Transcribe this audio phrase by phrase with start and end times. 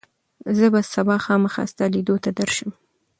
[0.57, 2.71] زه به سبا خامخا ستا لیدو ته درشم.